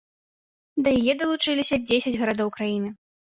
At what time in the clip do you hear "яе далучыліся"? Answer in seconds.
0.99-1.79